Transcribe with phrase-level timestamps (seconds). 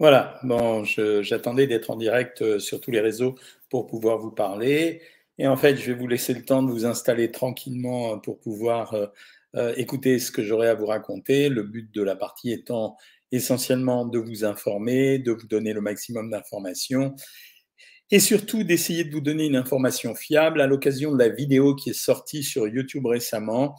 [0.00, 3.34] Voilà, bon, j'attendais d'être en direct euh, sur tous les réseaux
[3.68, 5.02] pour pouvoir vous parler.
[5.36, 8.40] Et en fait, je vais vous laisser le temps de vous installer tranquillement euh, pour
[8.40, 8.94] pouvoir
[9.56, 11.50] euh, écouter ce que j'aurai à vous raconter.
[11.50, 12.96] Le but de la partie étant
[13.30, 17.14] essentiellement de vous informer, de vous donner le maximum d'informations
[18.10, 21.90] et surtout d'essayer de vous donner une information fiable à l'occasion de la vidéo qui
[21.90, 23.76] est sortie sur YouTube récemment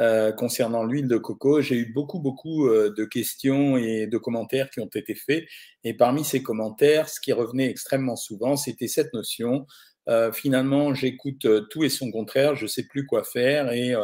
[0.00, 1.60] euh, concernant l'huile de coco.
[1.60, 5.44] J'ai eu beaucoup, beaucoup euh, de questions et de commentaires qui ont été faits.
[5.84, 9.66] Et parmi ces commentaires, ce qui revenait extrêmement souvent, c'était cette notion.
[10.08, 13.94] Euh, finalement, j'écoute tout et son contraire, je ne sais plus quoi faire et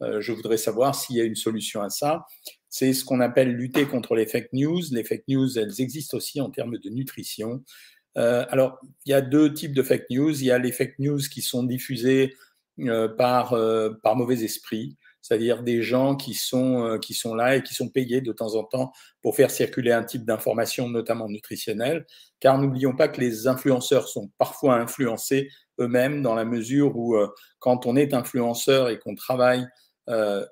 [0.00, 2.24] je voudrais savoir s'il y a une solution à ça.
[2.68, 4.80] C'est ce qu'on appelle lutter contre les fake news.
[4.92, 7.62] Les fake news, elles existent aussi en termes de nutrition.
[8.14, 10.40] alors, il y a deux types de fake news.
[10.40, 12.34] Il y a les fake news qui sont diffusées
[13.16, 13.56] par,
[14.02, 17.88] par mauvais esprit c'est-à-dire des gens qui sont, euh, qui sont là et qui sont
[17.88, 22.06] payés de temps en temps pour faire circuler un type d'information, notamment nutritionnelle,
[22.40, 27.28] car n'oublions pas que les influenceurs sont parfois influencés eux-mêmes dans la mesure où euh,
[27.60, 29.66] quand on est influenceur et qu'on travaille
[30.08, 30.44] euh,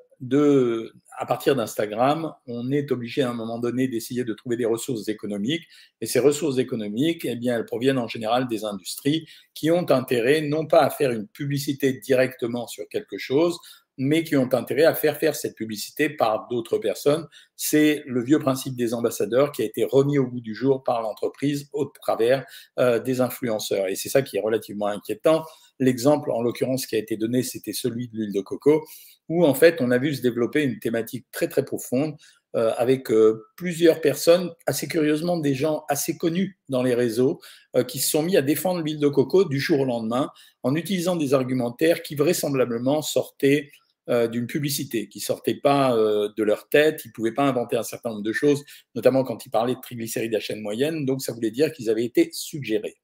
[1.19, 5.08] à partir d'Instagram, on est obligé à un moment donné d'essayer de trouver des ressources
[5.08, 5.67] économiques.
[6.00, 10.42] Et ces ressources économiques, eh bien, elles proviennent en général des industries qui ont intérêt
[10.42, 13.58] non pas à faire une publicité directement sur quelque chose,
[13.98, 17.27] mais qui ont intérêt à faire faire cette publicité par d'autres personnes.
[17.56, 21.02] C'est le vieux principe des ambassadeurs qui a été remis au bout du jour par
[21.02, 22.46] l'entreprise au travers
[22.78, 23.88] euh, des influenceurs.
[23.88, 25.44] Et c'est ça qui est relativement inquiétant.
[25.78, 28.86] L'exemple, en l'occurrence, qui a été donné, c'était celui de l'huile de coco,
[29.28, 32.16] où en fait, on a vu se développer une thématique très très profonde
[32.56, 37.41] euh, avec euh, plusieurs personnes, assez curieusement des gens assez connus dans les réseaux,
[37.87, 40.29] qui se sont mis à défendre l'huile de coco du jour au lendemain
[40.65, 43.70] en utilisant des argumentaires qui vraisemblablement sortaient
[44.11, 47.84] euh, d'une publicité, qui sortait pas euh, de leur tête, ils pouvaient pas inventer un
[47.84, 48.64] certain nombre de choses,
[48.97, 52.07] notamment quand ils parlaient de triglycérides à chaîne moyenne, donc ça voulait dire qu'ils avaient
[52.07, 52.97] été suggérés.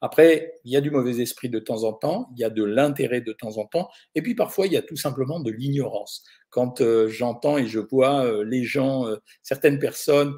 [0.00, 2.64] Après, il y a du mauvais esprit de temps en temps, il y a de
[2.64, 6.24] l'intérêt de temps en temps, et puis parfois il y a tout simplement de l'ignorance.
[6.50, 9.06] Quand euh, j'entends et je vois les gens,
[9.42, 10.34] certaines personnes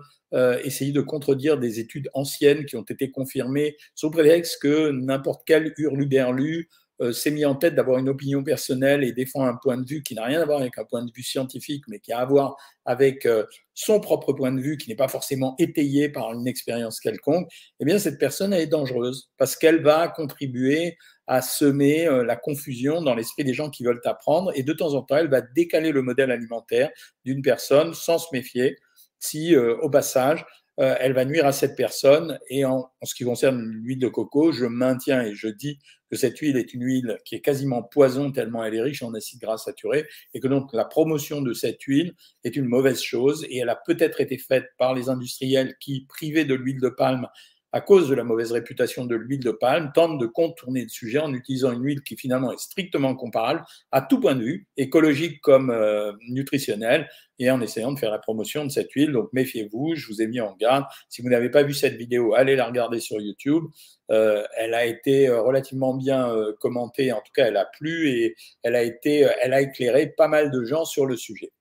[0.65, 5.73] essayer de contredire des études anciennes qui ont été confirmées sous prétexte que n'importe quel
[5.79, 6.69] hurluberlu
[7.03, 10.03] euh, s'est mis en tête d'avoir une opinion personnelle et défend un point de vue
[10.03, 12.25] qui n'a rien à voir avec un point de vue scientifique, mais qui a à
[12.25, 16.47] voir avec euh, son propre point de vue, qui n'est pas forcément étayé par une
[16.47, 20.97] expérience quelconque, eh bien cette personne est dangereuse parce qu'elle va contribuer
[21.27, 24.95] à semer euh, la confusion dans l'esprit des gens qui veulent apprendre et de temps
[24.95, 26.91] en temps, elle va décaler le modèle alimentaire
[27.27, 28.77] d'une personne sans se méfier
[29.19, 30.45] si, au passage,
[30.79, 32.39] elle va nuire à cette personne.
[32.49, 35.79] Et en, en ce qui concerne l'huile de coco, je maintiens et je dis
[36.11, 39.13] que cette huile est une huile qui est quasiment poison tellement elle est riche en
[39.15, 43.45] acides gras saturés et que donc la promotion de cette huile est une mauvaise chose
[43.49, 47.27] et elle a peut-être été faite par les industriels qui, privés de l'huile de palme,
[47.73, 51.19] à cause de la mauvaise réputation de l'huile de palme, tentent de contourner le sujet
[51.19, 55.41] en utilisant une huile qui finalement est strictement comparable à tout point de vue, écologique
[55.41, 59.13] comme euh, nutritionnel, et en essayant de faire la promotion de cette huile.
[59.13, 60.85] Donc méfiez-vous, je vous ai mis en garde.
[61.09, 63.65] Si vous n'avez pas vu cette vidéo, allez la regarder sur YouTube.
[64.11, 68.37] Euh, elle a été euh, relativement bien commentée, en tout cas elle a plu et
[68.63, 71.53] elle a été, elle a éclairé pas mal de gens sur le sujet.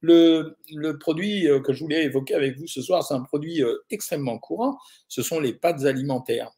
[0.00, 0.56] Le,
[0.98, 4.38] produit euh, que je voulais évoquer avec vous ce soir, c'est un produit euh, extrêmement
[4.38, 4.78] courant.
[5.08, 6.50] Ce sont les pâtes alimentaires.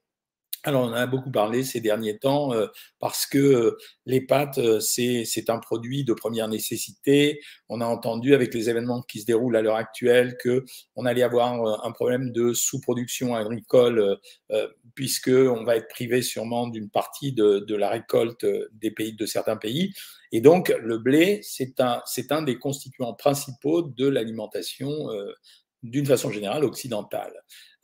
[0.67, 2.67] Alors, on a beaucoup parlé ces derniers temps euh,
[2.99, 7.41] parce que les pâtes, c'est un produit de première nécessité.
[7.69, 11.87] On a entendu avec les événements qui se déroulent à l'heure actuelle qu'on allait avoir
[11.87, 14.19] un problème de sous-production agricole
[14.97, 19.57] puisqu'on va être privé sûrement d'une partie de, de, la récolte des pays, de certains
[19.57, 19.93] pays.
[20.33, 25.33] Et donc, le blé, c'est un, un des constituants principaux de l'alimentation euh,
[25.83, 27.33] d'une façon générale occidentale.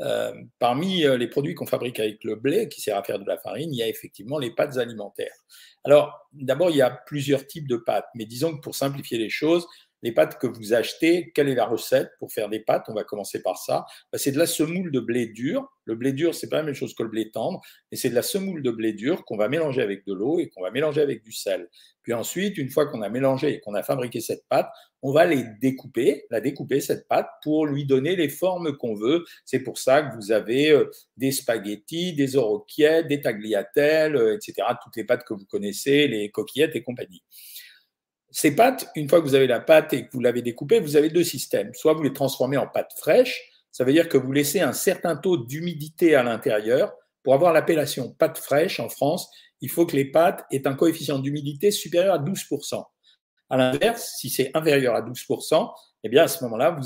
[0.00, 3.26] Euh, parmi euh, les produits qu'on fabrique avec le blé, qui sert à faire de
[3.26, 5.36] la farine, il y a effectivement les pâtes alimentaires.
[5.84, 9.30] Alors, d'abord, il y a plusieurs types de pâtes, mais disons que pour simplifier les
[9.30, 9.66] choses,
[10.02, 12.86] les pâtes que vous achetez, quelle est la recette pour faire des pâtes?
[12.88, 13.86] On va commencer par ça.
[14.12, 15.68] Bah, c'est de la semoule de blé dur.
[15.84, 17.60] Le blé dur, c'est pas la même chose que le blé tendre,
[17.90, 20.48] mais c'est de la semoule de blé dur qu'on va mélanger avec de l'eau et
[20.48, 21.68] qu'on va mélanger avec du sel.
[22.02, 24.70] Puis ensuite, une fois qu'on a mélangé et qu'on a fabriqué cette pâte,
[25.02, 29.24] on va les découper, la découper cette pâte pour lui donner les formes qu'on veut.
[29.44, 34.68] C'est pour ça que vous avez euh, des spaghettis, des orochiettes, des tagliatelles, euh, etc.
[34.82, 37.22] Toutes les pâtes que vous connaissez, les coquillettes et compagnie.
[38.32, 40.96] Ces pâtes, une fois que vous avez la pâte et que vous l'avez découpée, vous
[40.96, 41.72] avez deux systèmes.
[41.74, 45.16] Soit vous les transformez en pâte fraîche, ça veut dire que vous laissez un certain
[45.16, 46.92] taux d'humidité à l'intérieur.
[47.22, 49.30] Pour avoir l'appellation pâte fraîche en France,
[49.60, 52.82] il faut que les pâtes aient un coefficient d'humidité supérieur à 12%.
[53.50, 55.70] À l'inverse, si c'est inférieur à 12%,
[56.04, 56.82] eh bien à ce moment-là, vous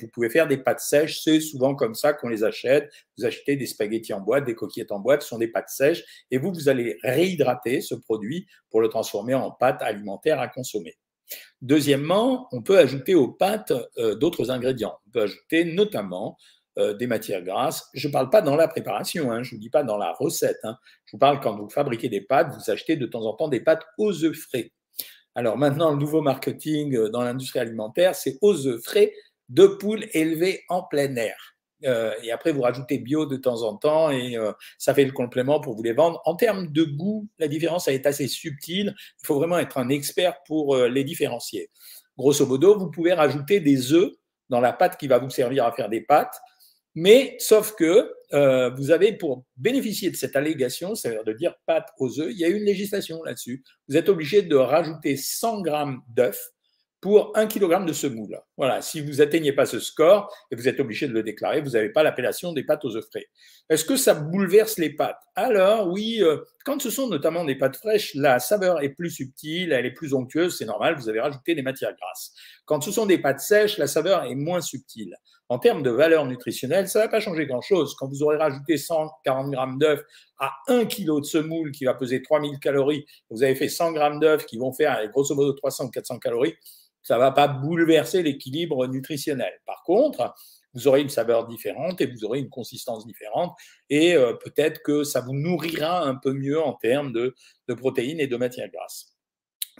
[0.00, 1.20] vous pouvez faire des pâtes sèches.
[1.22, 2.90] C'est souvent comme ça qu'on les achète.
[3.16, 6.04] Vous achetez des spaghettis en boîte, des coquillettes en boîte, ce sont des pâtes sèches,
[6.30, 10.96] et vous vous allez réhydrater ce produit pour le transformer en pâte alimentaire à consommer.
[11.60, 14.98] Deuxièmement, on peut ajouter aux pâtes euh, d'autres ingrédients.
[15.08, 16.36] On peut ajouter notamment
[16.78, 17.88] euh, des matières grasses.
[17.94, 20.12] Je ne parle pas dans la préparation, hein, je ne vous dis pas dans la
[20.12, 20.58] recette.
[20.62, 20.76] Hein.
[21.06, 23.60] Je vous parle quand vous fabriquez des pâtes, vous achetez de temps en temps des
[23.60, 24.72] pâtes aux œufs frais.
[25.36, 29.12] Alors maintenant, le nouveau marketing euh, dans l'industrie alimentaire, c'est aux frais
[29.50, 31.36] de poules élevées en plein air.
[31.84, 34.36] Euh, et après, vous rajoutez bio de temps en temps et
[34.78, 36.22] ça fait le complément pour vous les vendre.
[36.24, 38.94] En termes de goût, la différence est assez subtile.
[39.22, 41.70] Il faut vraiment être un expert pour les différencier.
[42.16, 44.10] Grosso modo, vous pouvez rajouter des œufs
[44.48, 46.40] dans la pâte qui va vous servir à faire des pâtes
[46.96, 51.90] mais sauf que euh, vous avez, pour bénéficier de cette allégation, c'est-à-dire de dire pâte
[51.98, 53.62] aux œufs, il y a une législation là-dessus.
[53.88, 56.52] Vous êtes obligé de rajouter 100 grammes d'œufs
[57.02, 58.40] pour 1 kg de semoule.
[58.56, 61.70] Voilà, si vous n'atteignez pas ce score, et vous êtes obligé de le déclarer, vous
[61.70, 63.26] n'avez pas l'appellation des pâtes aux œufs frais.
[63.68, 65.20] Est-ce que ça bouleverse les pâtes?
[65.34, 69.72] Alors oui, euh, quand ce sont notamment des pâtes fraîches, la saveur est plus subtile,
[69.72, 72.32] elle est plus onctueuse, c'est normal, vous avez rajouté des matières grasses.
[72.64, 75.14] Quand ce sont des pâtes sèches, la saveur est moins subtile
[75.48, 77.94] en termes de valeur nutritionnelle, ça ne va pas changer grand-chose.
[77.94, 80.04] Quand vous aurez rajouté 140 grammes d'œufs
[80.38, 84.18] à 1 kg de semoule qui va peser 3000 calories, vous avez fait 100 grammes
[84.18, 86.54] d'œufs qui vont faire grosso modo 300 ou 400 calories,
[87.02, 89.52] ça ne va pas bouleverser l'équilibre nutritionnel.
[89.64, 90.34] Par contre,
[90.74, 93.56] vous aurez une saveur différente et vous aurez une consistance différente
[93.88, 97.34] et euh, peut-être que ça vous nourrira un peu mieux en termes de,
[97.76, 99.16] protéines et de matières grasses.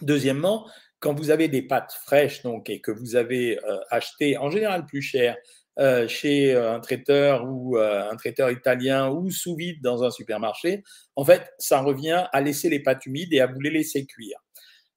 [0.01, 0.67] Deuxièmement,
[0.99, 4.85] quand vous avez des pâtes fraîches donc, et que vous avez euh, acheté en général
[4.85, 5.37] plus cher
[5.79, 10.09] euh, chez euh, un traiteur ou euh, un traiteur italien ou sous vide dans un
[10.09, 10.83] supermarché,
[11.15, 14.39] en fait, ça revient à laisser les pâtes humides et à vous les laisser cuire.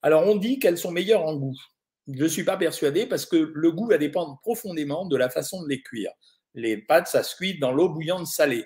[0.00, 1.56] Alors, on dit qu'elles sont meilleures en goût.
[2.08, 5.62] Je ne suis pas persuadé parce que le goût va dépendre profondément de la façon
[5.62, 6.12] de les cuire.
[6.54, 8.64] Les pâtes, ça se cuit dans l'eau bouillante salée.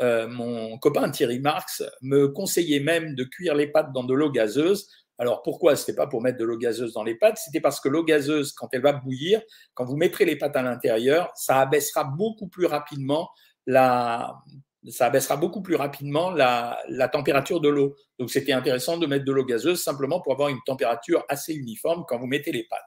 [0.00, 4.88] Mon copain Thierry Marx me conseillait même de cuire les pâtes dans de l'eau gazeuse
[5.18, 7.80] alors pourquoi Ce n'était pas pour mettre de l'eau gazeuse dans les pâtes, c'était parce
[7.80, 9.40] que l'eau gazeuse, quand elle va bouillir,
[9.74, 13.30] quand vous mettrez les pâtes à l'intérieur, ça abaissera beaucoup plus rapidement
[13.66, 14.42] la,
[14.88, 17.94] ça abaissera beaucoup plus rapidement la, la température de l'eau.
[18.18, 22.04] Donc c'était intéressant de mettre de l'eau gazeuse simplement pour avoir une température assez uniforme
[22.08, 22.80] quand vous mettez les pâtes.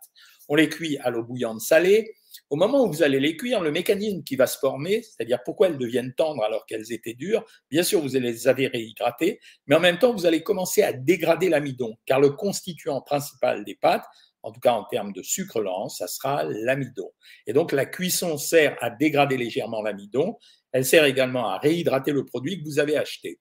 [0.50, 2.14] On les cuit à l'eau bouillante salée.
[2.50, 5.68] Au moment où vous allez les cuire, le mécanisme qui va se former, c'est-à-dire pourquoi
[5.68, 9.76] elles deviennent tendres alors qu'elles étaient dures, bien sûr, vous allez les avez réhydratées, mais
[9.76, 14.06] en même temps, vous allez commencer à dégrader l'amidon, car le constituant principal des pâtes,
[14.44, 17.12] en tout cas en termes de sucre lent, ça sera l'amidon.
[17.48, 20.38] Et donc, la cuisson sert à dégrader légèrement l'amidon,
[20.72, 23.40] elle sert également à réhydrater le produit que vous avez acheté.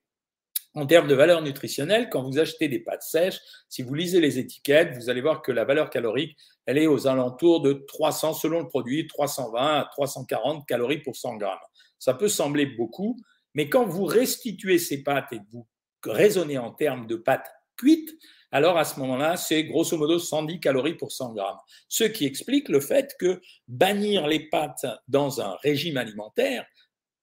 [0.76, 4.38] En termes de valeur nutritionnelle, quand vous achetez des pâtes sèches, si vous lisez les
[4.38, 6.36] étiquettes, vous allez voir que la valeur calorique,
[6.66, 11.36] elle est aux alentours de 300, selon le produit, 320 à 340 calories pour 100
[11.36, 11.58] grammes.
[11.98, 13.16] Ça peut sembler beaucoup,
[13.54, 15.66] mais quand vous restituez ces pâtes et que vous
[16.04, 18.12] raisonnez en termes de pâtes cuites,
[18.52, 21.58] alors à ce moment-là, c'est grosso modo 110 calories pour 100 grammes.
[21.88, 26.66] Ce qui explique le fait que bannir les pâtes dans un régime alimentaire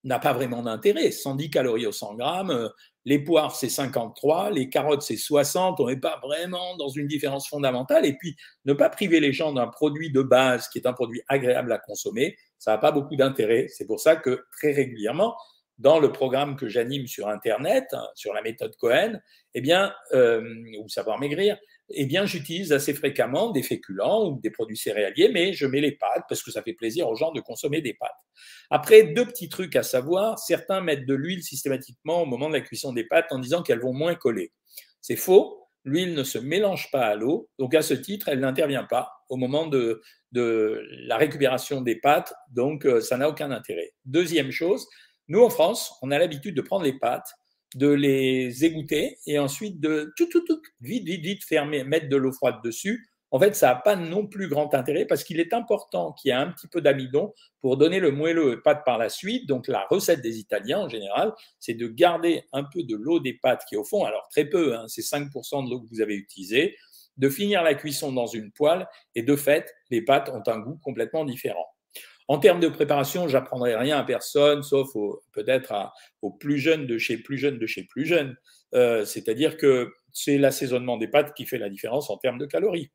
[0.04, 1.12] n'a pas vraiment d'intérêt.
[1.12, 2.70] 110 calories au 100 grammes, euh,
[3.06, 5.80] les poires, c'est 53, les carottes, c'est 60.
[5.80, 8.06] On n'est pas vraiment dans une différence fondamentale.
[8.06, 8.36] Et puis,
[8.66, 11.80] ne pas priver les gens d'un produit de base qui est un produit agréable à
[11.80, 13.68] consommer, ça n'a pas beaucoup d'intérêt.
[13.68, 15.36] C'est pour ça que très régulièrement,
[15.80, 19.20] dans le programme que j'anime sur Internet, hein, sur la méthode Cohen,
[19.54, 20.42] eh bien, euh,
[20.80, 21.58] ou savoir maigrir,
[21.96, 25.92] eh bien, j'utilise assez fréquemment des féculents ou des produits céréaliers, mais je mets les
[25.92, 28.12] pâtes parce que ça fait plaisir aux gens de consommer des pâtes.
[28.70, 30.40] Après, deux petits trucs à savoir.
[30.40, 33.82] Certains mettent de l'huile systématiquement au moment de la cuisson des pâtes en disant qu'elles
[33.82, 34.52] vont moins coller.
[35.02, 35.60] C'est faux.
[35.86, 39.36] L'huile ne se mélange pas à l'eau, donc à ce titre, elle n'intervient pas au
[39.36, 43.94] moment de, la récupération des pâtes, donc euh, ça n'a aucun intérêt.
[44.06, 44.88] Deuxième chose,
[45.28, 47.34] nous en France, on a l'habitude de prendre les pâtes
[47.76, 52.16] de les égoutter et ensuite de tout, tout, tout, vite, vite, vite fermer, mettre de
[52.16, 53.10] l'eau froide dessus.
[53.32, 56.32] En fait, ça n'a pas non plus grand intérêt parce qu'il est important qu'il y
[56.32, 59.48] ait un petit peu d'amidon pour donner le moelleux pâte par la suite.
[59.48, 63.34] Donc, la recette des Italiens en général, c'est de garder un peu de l'eau des
[63.34, 66.02] pâtes qui est au fond, alors très peu, hein, c'est 5% de l'eau que vous
[66.02, 66.76] avez utilisée,
[67.18, 70.78] de finir la cuisson dans une poêle et de fait, les pâtes ont un goût
[70.84, 71.73] complètement différent.
[72.28, 74.90] En termes de préparation, j'apprendrai rien à personne, sauf
[75.34, 78.36] peut-être aux plus jeunes de chez plus jeunes de chez plus jeunes.
[78.74, 82.92] Euh, c'est-à-dire que c'est l'assaisonnement des pâtes qui fait la différence en termes de calories.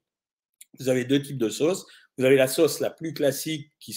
[0.79, 1.87] Vous avez deux types de sauces.
[2.19, 3.97] Vous avez la sauce la plus classique qui,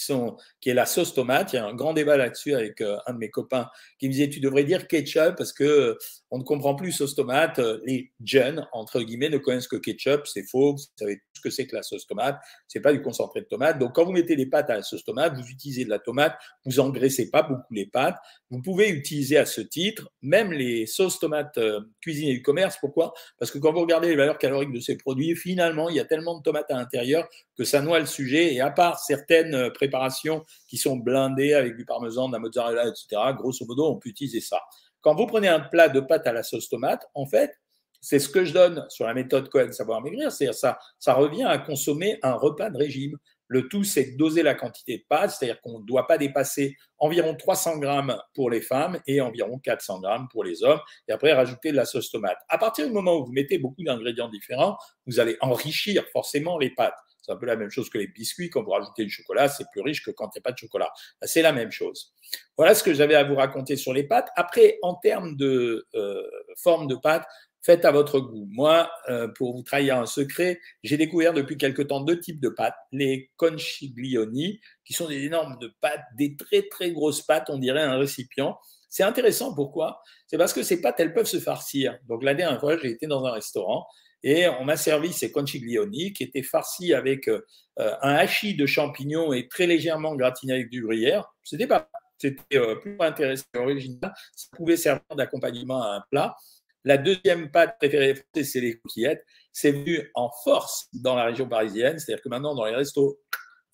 [0.69, 1.53] est la sauce tomate.
[1.53, 3.67] Il y a un grand débat là-dessus avec euh, un de mes copains
[3.99, 5.97] qui me disait tu devrais dire ketchup parce que euh,
[6.29, 7.59] on ne comprend plus sauce tomate.
[7.83, 10.27] Les jeunes, entre guillemets, ne connaissent que ketchup.
[10.27, 10.73] C'est faux.
[10.73, 12.39] Vous savez tout ce que c'est que la sauce tomate.
[12.67, 13.79] C'est pas du concentré de tomate.
[13.79, 16.37] Donc quand vous mettez les pâtes à la sauce tomate, vous utilisez de la tomate.
[16.65, 18.17] Vous engraissez pas beaucoup les pâtes.
[18.51, 21.59] Vous pouvez utiliser à ce titre même les sauces tomates
[22.01, 22.77] cuisinées du commerce.
[22.79, 23.13] Pourquoi?
[23.39, 26.05] Parce que quand vous regardez les valeurs caloriques de ces produits, finalement, il y a
[26.05, 28.53] tellement de tomates à l'intérieur que ça noie le sujet.
[28.53, 32.87] Et à part certaines euh, préparations qui sont blindées avec du parmesan, de la mozzarella,
[32.87, 34.61] etc., grosso modo, on peut utiliser ça.
[35.01, 37.59] Quand vous prenez un plat de pâte à la sauce tomate, en fait,
[38.01, 41.43] c'est ce que je donne sur la méthode Cohen Savoir Maigrir, c'est-à-dire ça, ça revient
[41.43, 43.17] à consommer un repas de régime.
[43.47, 46.77] Le tout, c'est de doser la quantité de pâte, c'est-à-dire qu'on ne doit pas dépasser
[46.97, 51.33] environ 300 grammes pour les femmes et environ 400 grammes pour les hommes, et après
[51.33, 52.37] rajouter de la sauce tomate.
[52.49, 56.69] À partir du moment où vous mettez beaucoup d'ingrédients différents, vous allez enrichir forcément les
[56.71, 56.97] pâtes.
[57.21, 58.49] C'est un peu la même chose que les biscuits.
[58.49, 60.57] Quand vous rajoutez du chocolat, c'est plus riche que quand il n'y a pas de
[60.57, 60.91] chocolat.
[61.23, 62.13] C'est la même chose.
[62.57, 64.29] Voilà ce que j'avais à vous raconter sur les pâtes.
[64.35, 66.23] Après, en termes de euh,
[66.57, 67.25] forme de pâte,
[67.61, 68.47] faites à votre goût.
[68.49, 72.49] Moi, euh, pour vous trahir un secret, j'ai découvert depuis quelque temps deux types de
[72.49, 72.75] pâtes.
[72.91, 77.83] Les conciglioni, qui sont des énormes de pâtes, des très très grosses pâtes, on dirait
[77.83, 78.57] un récipient.
[78.89, 80.01] C'est intéressant, pourquoi?
[80.27, 81.97] C'est parce que ces pâtes, elles peuvent se farcir.
[82.09, 83.85] Donc la dernière fois, j'ai été dans un restaurant
[84.23, 87.41] et on m'a servi ces conciglioni qui étaient farcis avec euh,
[87.77, 91.33] un hachis de champignons et très légèrement gratiné avec du gruyère.
[91.43, 94.13] C'était pas c'était euh, plus intéressant, original.
[94.35, 96.35] Ça pouvait servir d'accompagnement à un plat.
[96.83, 99.25] La deuxième pâte préférée des c'est les coquillettes.
[99.51, 101.97] C'est venu en force dans la région parisienne.
[101.97, 103.19] C'est-à-dire que maintenant, dans les restos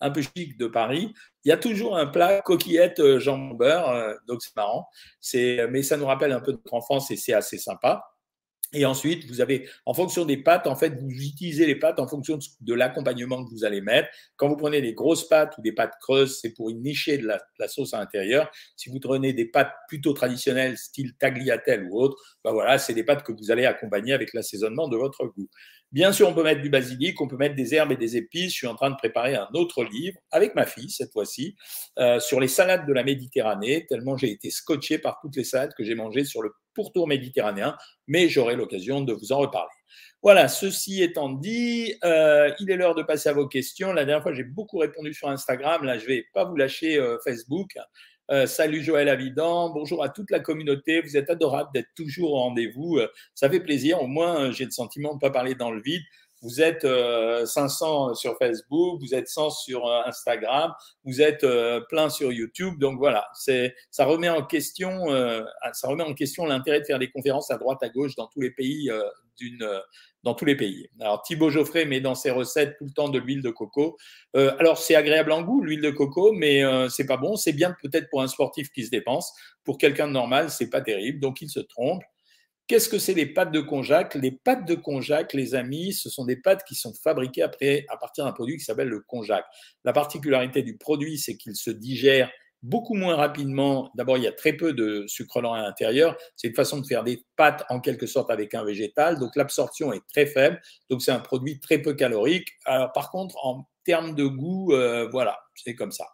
[0.00, 1.12] un peu chics de Paris,
[1.44, 4.14] il y a toujours un plat coquillette euh, jambon beurre.
[4.26, 4.88] donc, c'est marrant.
[5.70, 8.02] Mais ça nous rappelle un peu notre enfance et c'est assez sympa.
[8.74, 12.06] Et ensuite, vous avez, en fonction des pâtes, en fait, vous utilisez les pâtes en
[12.06, 14.08] fonction de l'accompagnement que vous allez mettre.
[14.36, 17.68] Quand vous prenez des grosses pâtes ou des pâtes creuses, c'est pour nicher de la,
[17.68, 18.50] sauce à l'intérieur.
[18.76, 23.04] Si vous prenez des pâtes plutôt traditionnelles, style tagliatelle ou autre, ben voilà, c'est des
[23.04, 25.48] pâtes que vous allez accompagner avec l'assaisonnement de votre goût.
[25.90, 28.52] Bien sûr, on peut mettre du basilic, on peut mettre des herbes et des épices.
[28.52, 31.56] Je suis en train de préparer un autre livre avec ma fille cette fois-ci
[31.98, 35.72] euh, sur les salades de la Méditerranée, tellement j'ai été scotché par toutes les salades
[35.76, 37.76] que j'ai mangées sur le pourtour méditerranéen,
[38.06, 39.70] mais j'aurai l'occasion de vous en reparler.
[40.22, 43.92] Voilà, ceci étant dit, euh, il est l'heure de passer à vos questions.
[43.92, 45.84] La dernière fois, j'ai beaucoup répondu sur Instagram.
[45.84, 47.76] Là, je ne vais pas vous lâcher euh, Facebook.
[48.30, 51.00] Euh, salut Joël Avidan, bonjour à toute la communauté.
[51.00, 52.98] Vous êtes adorable d'être toujours au rendez-vous.
[52.98, 54.02] Euh, ça fait plaisir.
[54.02, 56.02] Au moins, euh, j'ai le sentiment de ne pas parler dans le vide.
[56.42, 56.86] Vous êtes
[57.46, 60.72] 500 sur Facebook, vous êtes 100 sur Instagram,
[61.04, 61.46] vous êtes
[61.88, 62.78] plein sur YouTube.
[62.78, 65.06] Donc voilà, c'est ça remet en question,
[65.72, 68.40] ça remet en question l'intérêt de faire des conférences à droite à gauche dans tous
[68.40, 68.90] les pays
[69.38, 69.66] d'une
[70.24, 70.88] dans tous les pays.
[71.00, 73.96] Alors Thibaut Geoffrey met dans ses recettes tout le temps de l'huile de coco.
[74.36, 77.36] Euh, alors c'est agréable en goût l'huile de coco, mais euh, c'est pas bon.
[77.36, 79.32] C'est bien peut-être pour un sportif qui se dépense.
[79.64, 82.02] Pour quelqu'un de normal, c'est pas terrible, donc il se trompe.
[82.68, 86.26] Qu'est-ce que c'est les pâtes de konjac Les pâtes de konjac, les amis, ce sont
[86.26, 89.42] des pâtes qui sont fabriquées après à partir d'un produit qui s'appelle le konjac.
[89.84, 92.30] La particularité du produit, c'est qu'il se digère
[92.62, 93.90] beaucoup moins rapidement.
[93.94, 96.14] D'abord, il y a très peu de sucre lent à l'intérieur.
[96.36, 99.18] C'est une façon de faire des pâtes en quelque sorte avec un végétal.
[99.18, 100.60] Donc, l'absorption est très faible.
[100.90, 102.48] Donc, c'est un produit très peu calorique.
[102.66, 106.04] Alors, par contre, en termes de goût, euh, voilà, c'est comme ça.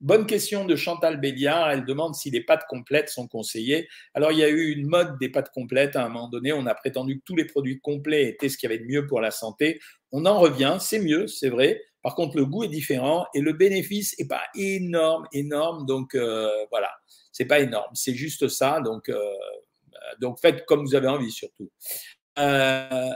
[0.00, 1.70] Bonne question de Chantal Béliard.
[1.70, 3.86] Elle demande si les pâtes complètes sont conseillées.
[4.14, 5.94] Alors, il y a eu une mode des pâtes complètes.
[5.94, 8.70] À un moment donné, on a prétendu que tous les produits complets étaient ce qu'il
[8.70, 9.78] y avait de mieux pour la santé.
[10.10, 11.82] On en revient, c'est mieux, c'est vrai.
[12.02, 15.84] Par contre, le goût est différent et le bénéfice n'est pas énorme, énorme.
[15.84, 16.90] Donc euh, voilà,
[17.30, 18.80] c'est pas énorme, c'est juste ça.
[18.80, 19.34] Donc, euh,
[20.40, 21.70] faites comme vous avez envie surtout.
[22.38, 23.10] Euh,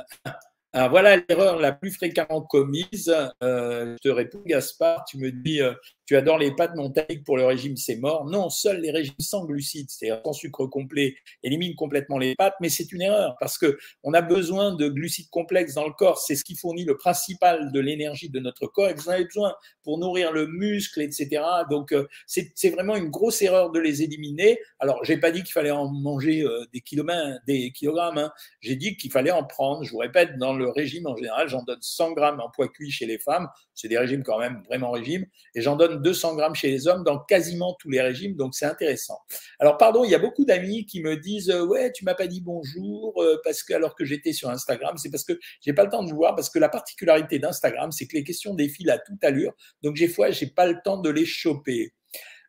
[0.72, 3.14] alors voilà l'erreur la plus fréquemment commise.
[3.42, 5.60] je te réponds, Gaspard, tu me dis,
[6.06, 8.26] tu adores les pâtes montagniques pour le régime, c'est mort.
[8.26, 12.68] Non, seuls les régimes sans glucides, c'est-à-dire sans sucre complet, éliminent complètement les pâtes, mais
[12.68, 16.18] c'est une erreur parce que on a besoin de glucides complexes dans le corps.
[16.18, 19.24] C'est ce qui fournit le principal de l'énergie de notre corps et vous en avez
[19.24, 21.42] besoin pour nourrir le muscle, etc.
[21.70, 24.58] Donc, euh, c'est vraiment une grosse erreur de les éliminer.
[24.80, 28.18] Alors, j'ai pas dit qu'il fallait en manger euh, des, kilogrammes, des kilogrammes.
[28.18, 28.32] Hein.
[28.60, 29.82] J'ai dit qu'il fallait en prendre.
[29.84, 32.90] Je vous répète, dans le régime en général, j'en donne 100 grammes en poids cuit
[32.90, 33.48] chez les femmes.
[33.74, 35.26] C'est des régimes quand même vraiment régimes.
[35.54, 38.66] Et j'en donne 200 grammes chez les hommes dans quasiment tous les régimes, donc c'est
[38.66, 39.18] intéressant.
[39.58, 42.26] Alors pardon, il y a beaucoup d'amis qui me disent euh, ouais, tu m'as pas
[42.26, 45.84] dit bonjour euh, parce que alors que j'étais sur Instagram, c'est parce que j'ai pas
[45.84, 48.90] le temps de vous voir parce que la particularité d'Instagram, c'est que les questions défilent
[48.90, 49.52] à toute allure,
[49.82, 51.92] donc des fois j'ai pas le temps de les choper.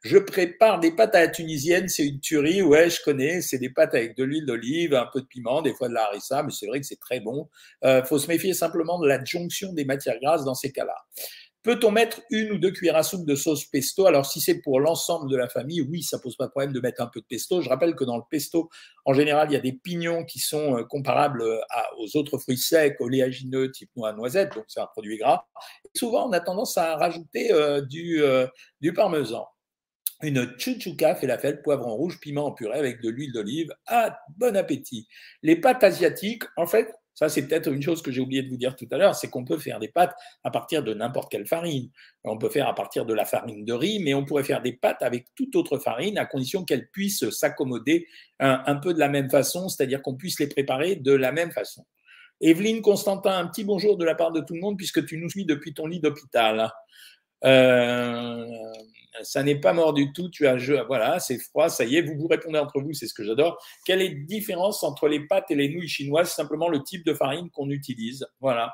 [0.04, 3.70] Je prépare des pâtes à la tunisienne, c'est une tuerie, ouais, je connais, c'est des
[3.70, 6.52] pâtes avec de l'huile d'olive, un peu de piment, des fois de la harissa, mais
[6.52, 7.50] c'est vrai que c'est très bon.
[7.86, 10.96] Euh, faut se méfier simplement de l'adjonction des matières grasses dans ces cas-là.
[11.64, 14.06] Peut-on mettre une ou deux cuillères à soupe de sauce pesto?
[14.06, 16.82] Alors, si c'est pour l'ensemble de la famille, oui, ça pose pas de problème de
[16.82, 17.62] mettre un peu de pesto.
[17.62, 18.70] Je rappelle que dans le pesto,
[19.06, 21.62] en général, il y a des pignons qui sont euh, comparables euh,
[22.00, 25.46] aux autres fruits secs, oléagineux, type noix noisette, donc c'est un produit gras.
[25.96, 28.22] souvent, on a tendance à rajouter euh, du,
[28.82, 29.48] du parmesan.
[30.24, 33.70] Une chouchouka fait la fête, poivron rouge, piment en purée avec de l'huile d'olive.
[33.88, 35.06] Ah, bon appétit.
[35.42, 38.56] Les pâtes asiatiques, en fait, ça, c'est peut-être une chose que j'ai oublié de vous
[38.56, 40.16] dire tout à l'heure, c'est qu'on peut faire des pâtes
[40.46, 41.90] à partir de n'importe quelle farine.
[42.24, 44.72] On peut faire à partir de la farine de riz, mais on pourrait faire des
[44.72, 48.08] pâtes avec toute autre farine à condition qu'elles puissent s'accommoder
[48.40, 51.86] un, peu de la même façon, c'est-à-dire qu'on puisse les préparer de la même façon.
[52.40, 55.30] Evelyne Constantin, un petit bonjour de la part de tout le monde puisque tu nous
[55.30, 56.72] suis depuis ton lit d'hôpital.
[57.46, 58.46] Euh,
[59.22, 60.30] ça n'est pas mort du tout.
[60.30, 60.56] Tu as,
[60.86, 62.02] voilà, c'est froid, ça y est.
[62.02, 63.64] Vous vous répondez entre vous, c'est ce que j'adore.
[63.86, 66.32] Quelle est la différence entre les pâtes et les nouilles chinoises?
[66.32, 68.26] Simplement le type de farine qu'on utilise.
[68.40, 68.74] Voilà.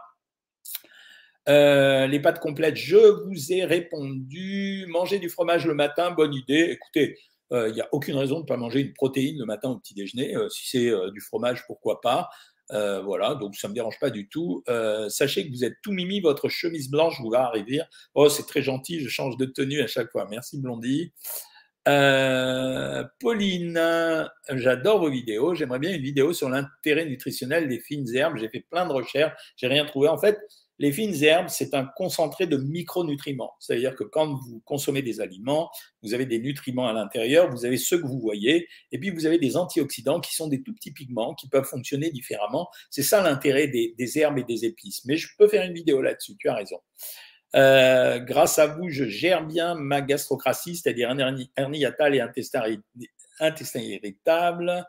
[1.48, 4.86] Euh, les pâtes complètes, je vous ai répondu.
[4.88, 6.70] Manger du fromage le matin, bonne idée.
[6.72, 7.18] Écoutez,
[7.52, 9.78] euh, il n'y a aucune raison de ne pas manger une protéine le matin au
[9.78, 10.36] petit déjeuner.
[10.36, 12.30] Euh, si c'est du fromage, pourquoi pas?
[12.72, 14.64] Euh, voilà, donc ça ne me dérange pas du tout.
[14.70, 17.82] Euh, sachez que vous êtes tout mimi, votre chemise blanche vous va arriver.
[18.14, 20.28] Oh, c'est très gentil, je change de tenue à chaque fois.
[20.30, 21.14] Merci Blondie.
[21.88, 25.56] Euh, Pauline, j'adore vos vidéos.
[25.56, 28.38] J'aimerais bien une vidéo sur l'intérêt nutritionnel des fines herbes.
[28.38, 30.08] J'ai fait plein de recherches, j'ai rien trouvé.
[30.08, 30.38] En fait,
[30.80, 33.54] les fines herbes, c'est un concentré de micronutriments.
[33.60, 35.70] C'est-à-dire que quand vous consommez des aliments,
[36.02, 39.26] vous avez des nutriments à l'intérieur, vous avez ceux que vous voyez, et puis vous
[39.26, 42.70] avez des antioxydants qui sont des tout petits pigments qui peuvent fonctionner différemment.
[42.90, 45.04] C'est ça l'intérêt des, herbes et des épices.
[45.06, 46.80] Mais je peux faire une vidéo là-dessus, tu as raison.
[47.56, 52.64] Euh, grâce à vous, je gère bien ma gastrocratie, c'est-à-dire hernie hiatale et intestin,
[53.40, 54.86] intestin irritable.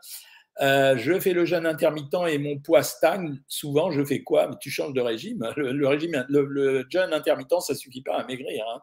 [0.61, 3.41] Euh, je fais le jeûne intermittent et mon poids stagne.
[3.47, 4.51] Souvent, je fais quoi?
[4.59, 5.51] Tu changes de régime.
[5.57, 8.63] Le, régime, le, jeûne intermittent, ça suffit pas à maigrir.
[8.73, 8.81] Hein.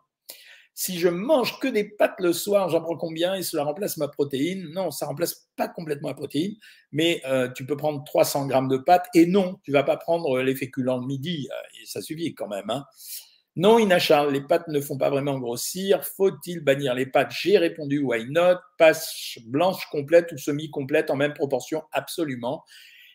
[0.74, 4.06] Si je mange que des pâtes le soir, j'en prends combien et cela remplace ma
[4.08, 4.68] protéine?
[4.72, 6.54] Non, ça remplace pas complètement la protéine,
[6.92, 10.40] mais euh, tu peux prendre 300 grammes de pâtes et non, tu vas pas prendre
[10.40, 11.48] les féculents le midi.
[11.50, 12.70] Euh, ça suffit quand même.
[12.70, 12.84] Hein.
[13.58, 16.04] Non, Ina Charles, les pâtes ne font pas vraiment grossir.
[16.04, 17.32] Faut-il bannir les pâtes?
[17.32, 18.58] J'ai répondu why not?
[18.78, 19.02] Pâte
[19.46, 22.62] blanche complète ou semi-complète en même proportion Absolument.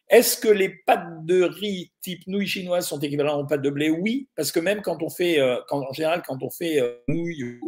[0.09, 3.89] Est-ce que les pâtes de riz type nouilles chinoises sont équivalentes aux pâtes de blé?
[3.89, 7.43] Oui, parce que même quand on fait, euh, en général, quand on fait euh, nouilles,
[7.43, 7.59] euh,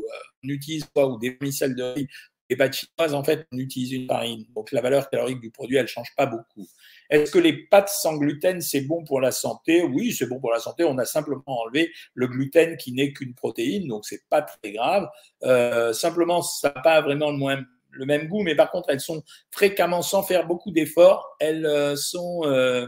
[0.43, 2.07] on utilise ou des micelles de riz,
[2.49, 4.45] les pâtes chinoises, en fait, on utilise une farine.
[4.55, 6.67] Donc la valeur calorique du produit, elle ne change pas beaucoup.
[7.09, 9.83] Est-ce que les pâtes sans gluten, c'est bon pour la santé?
[9.83, 10.83] Oui, c'est bon pour la santé.
[10.83, 15.07] On a simplement enlevé le gluten qui n'est qu'une protéine, donc c'est pas très grave.
[15.43, 20.01] Euh, simplement, ça n'a pas vraiment le, même goût, mais par contre, elles sont fréquemment,
[20.01, 22.87] sans faire beaucoup d'efforts, elles euh, sont euh,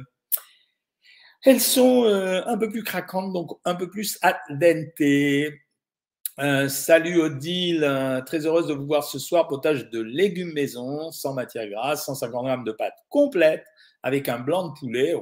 [1.43, 4.35] elles sont un peu plus craquantes, donc un peu plus al.
[6.69, 9.47] Salut Odile, très heureuse de vous voir ce soir.
[9.47, 13.65] Potage de légumes maison, sans matière grasse, 150 grammes de pâtes complètes,
[14.03, 15.15] avec un blanc de poulet,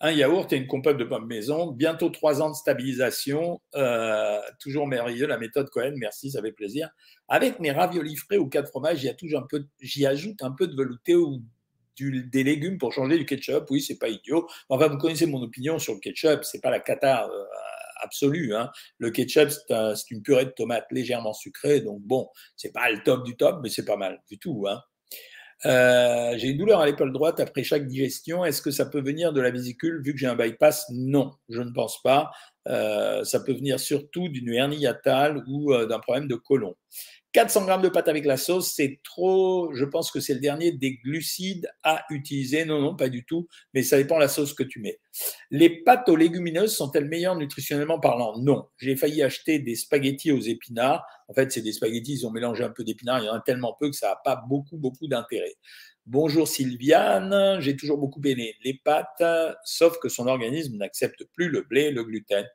[0.00, 1.70] un yaourt et une compote de pommes maison.
[1.70, 3.60] Bientôt trois ans de stabilisation.
[3.76, 6.90] Euh, toujours merveilleux, la méthode Cohen, merci, ça fait plaisir.
[7.28, 11.42] Avec mes raviolis frais ou quatre fromages, j'y ajoute un peu de velouté ou
[11.96, 13.66] des légumes pour changer du ketchup.
[13.70, 14.48] Oui, c'est pas idiot.
[14.68, 17.30] Enfin, vous connaissez mon opinion sur le ketchup, c'est pas la cata
[18.04, 18.54] absolue.
[18.54, 18.70] Hein.
[18.98, 23.24] Le ketchup, c'est une purée de tomates légèrement sucrée, donc bon, c'est pas le top
[23.24, 24.66] du top, mais c'est pas mal du tout.
[24.68, 24.80] Hein.
[25.66, 28.44] Euh, j'ai une douleur à l'épaule droite après chaque digestion.
[28.44, 30.02] Est-ce que ça peut venir de la vésicule?
[30.04, 32.30] Vu que j'ai un bypass Non, je ne pense pas.
[32.68, 36.74] Euh, ça peut venir surtout d'une hernie hiatale ou euh, d'un problème de côlon.
[37.34, 39.74] 400 grammes de pâte avec la sauce, c'est trop.
[39.74, 42.64] Je pense que c'est le dernier des glucides à utiliser.
[42.64, 43.48] Non, non, pas du tout.
[43.74, 45.00] Mais ça dépend de la sauce que tu mets.
[45.50, 48.38] Les pâtes aux légumineuses sont-elles meilleures nutritionnellement parlant?
[48.38, 48.68] Non.
[48.78, 51.04] J'ai failli acheter des spaghettis aux épinards.
[51.26, 53.20] En fait, c'est des spaghettis, ils ont mélangé un peu d'épinards.
[53.20, 55.56] Il y en a tellement peu que ça n'a pas beaucoup, beaucoup d'intérêt.
[56.06, 59.22] Bonjour Sylviane, j'ai toujours beaucoup aimé les pâtes,
[59.64, 62.46] sauf que son organisme n'accepte plus le blé, le gluten.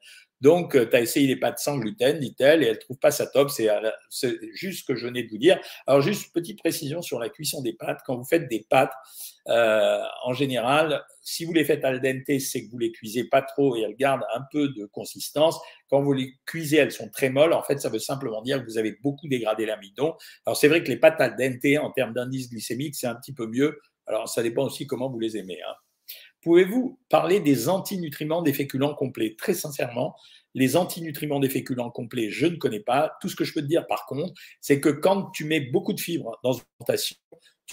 [0.42, 3.26] Donc, euh, tu as essayé les pâtes sans gluten, dit-elle, et elle trouve pas ça
[3.26, 3.50] top.
[3.60, 5.60] Euh, c'est juste ce que je venais de vous dire.
[5.86, 8.02] Alors, juste petite précision sur la cuisson des pâtes.
[8.06, 8.94] Quand vous faites des pâtes,
[9.48, 13.44] euh, en général, si vous les faites al dente, c'est que vous les cuisez pas
[13.44, 15.60] trop et elles gardent un peu de consistance.
[15.88, 17.54] Quand vous les cuisez, elles sont très molles.
[17.54, 20.16] En fait, ça veut simplement dire que vous avez beaucoup dégradé l'amidon.
[20.48, 23.34] Alors, c'est vrai que les pâtes al dente, en termes d'indice glycémique, c'est un petit
[23.34, 23.80] peu mieux.
[24.08, 25.60] Alors, ça dépend aussi comment vous les aimez.
[25.62, 25.76] Hein.
[26.42, 29.36] Pouvez-vous parler des antinutriments des féculents complets?
[29.38, 30.16] Très sincèrement,
[30.56, 33.16] Les antinutriments des féculents complets, je ne connais pas.
[33.22, 35.94] Tout ce que je peux te dire, par contre, c'est que quand tu mets beaucoup
[35.94, 37.18] de fibres dans une alimentation,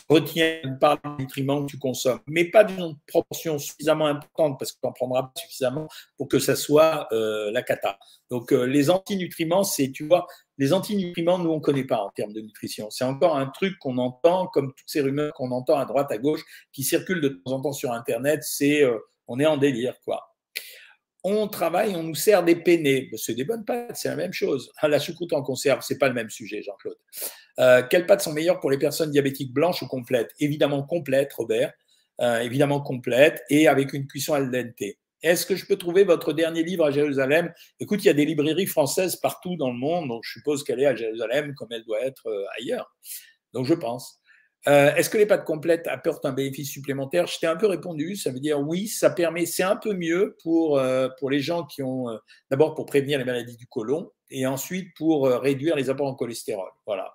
[0.08, 4.72] retiens une part des nutriments que tu consommes, mais pas d'une proportion suffisamment importante parce
[4.72, 7.98] que tu n'en prendras pas suffisamment pour que ça soit euh, la cata.
[8.30, 10.26] Donc, euh, les antinutriments, c'est, tu vois,
[10.58, 12.90] les antinutriments, nous, on ne connaît pas en termes de nutrition.
[12.90, 16.18] C'est encore un truc qu'on entend, comme toutes ces rumeurs qu'on entend à droite, à
[16.18, 18.40] gauche, qui circulent de temps en temps sur Internet.
[18.42, 20.35] C'est, euh, on est en délire, quoi
[21.34, 22.86] on travaille, on nous sert des penne.
[23.16, 24.70] C'est des bonnes pâtes, c'est la même chose.
[24.82, 26.98] La choucroute en conserve, c'est pas le même sujet, Jean-Claude.
[27.58, 30.30] Euh, quelles pâtes sont meilleures pour les personnes diabétiques blanches ou complètes?
[30.38, 31.72] Évidemment complètes, Robert.
[32.20, 34.96] Euh, évidemment complètes et avec une cuisson al dente.
[35.22, 37.52] Est-ce que je peux trouver votre dernier livre à Jérusalem?
[37.78, 40.80] Écoute, il y a des librairies françaises partout dans le monde, donc je suppose qu'elle
[40.80, 42.94] est à Jérusalem comme elle doit être euh, ailleurs.
[43.52, 44.18] Donc je pense.
[44.68, 47.26] Euh, est-ce que les pâtes complètes apportent un bénéfice supplémentaire?
[47.26, 48.16] Je t'ai un peu répondu.
[48.16, 51.82] Ça veut dire oui, ça permet, c'est un peu mieux pour, euh, les gens qui
[51.82, 52.16] ont, euh,
[52.50, 56.68] d'abord pour prévenir les maladies du côlon et ensuite pour réduire les apports en cholestérol.
[56.84, 57.14] Voilà.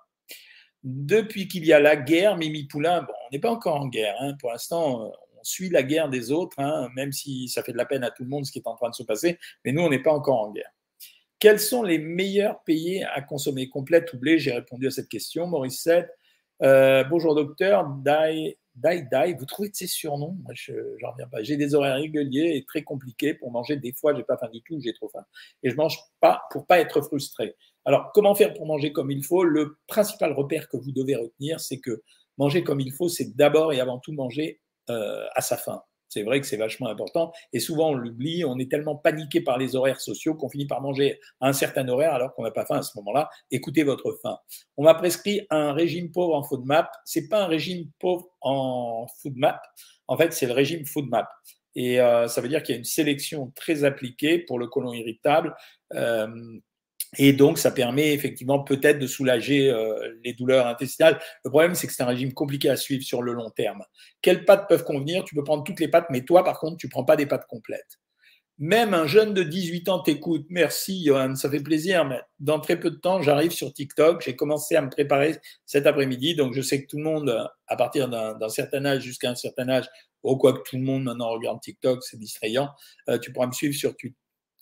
[0.82, 4.16] Depuis qu'il y a la guerre, Mimi Poulain, on n'est pas encore en guerre.
[4.20, 4.34] Hein.
[4.40, 7.84] pour l'instant, on suit la guerre des autres, hein, même si ça fait de la
[7.84, 9.38] peine à tout le monde ce qui est en train de se passer.
[9.64, 10.70] Mais nous, on n'est pas encore en guerre.
[11.38, 13.68] Quels sont les meilleurs pays à consommer?
[13.68, 14.38] Complète ou blé?
[14.38, 15.46] J'ai répondu à cette question.
[15.46, 16.08] Maurice 7.
[16.62, 20.72] Euh, bonjour docteur, Dai, Dai Dai, vous trouvez de ces surnoms Moi, je
[21.02, 21.42] n'en reviens pas.
[21.42, 23.76] J'ai des horaires réguliers et très compliqués pour manger.
[23.76, 25.24] Des fois, j'ai pas faim du tout, j'ai trop faim.
[25.64, 27.56] Et je mange pas pour pas être frustré.
[27.84, 29.42] Alors, comment faire pour manger comme il faut?
[29.42, 32.02] Le principal repère que vous devez retenir, c'est que
[32.38, 35.82] manger comme il faut, c'est d'abord et avant tout manger euh, à sa faim.
[36.12, 37.32] C'est vrai que c'est vachement important.
[37.54, 38.44] Et souvent, on l'oublie.
[38.44, 41.88] On est tellement paniqué par les horaires sociaux qu'on finit par manger à un certain
[41.88, 43.30] horaire alors qu'on n'a pas faim à ce moment-là.
[43.50, 44.36] Écoutez votre faim.
[44.76, 46.90] On m'a prescrit un régime pauvre en FoodMap.
[47.06, 49.62] C'est pas un régime pauvre en FoodMap.
[50.06, 51.28] En fait, c'est le régime FoodMap.
[51.74, 54.92] Et euh, ça veut dire qu'il y a une sélection très appliquée pour le côlon
[54.92, 55.56] irritable.
[55.94, 56.28] Euh,
[57.18, 61.20] et donc, ça permet effectivement peut-être de soulager euh, les douleurs intestinales.
[61.44, 63.82] Le problème, c'est que c'est un régime compliqué à suivre sur le long terme.
[64.22, 65.24] Quelles pâtes peuvent convenir?
[65.24, 67.46] Tu peux prendre toutes les pâtes, mais toi, par contre, tu prends pas des pâtes
[67.46, 67.98] complètes.
[68.58, 70.46] Même un jeune de 18 ans t'écoute.
[70.48, 72.06] Merci, Johan, ça fait plaisir.
[72.06, 74.22] Mais dans très peu de temps, j'arrive sur TikTok.
[74.22, 76.34] J'ai commencé à me préparer cet après-midi.
[76.34, 79.68] Donc, je sais que tout le monde, à partir d'un certain âge jusqu'à un certain
[79.68, 79.86] âge,
[80.22, 82.70] ou quoi que tout le monde maintenant regarde TikTok, c'est distrayant,
[83.08, 83.94] euh, tu pourras me suivre sur,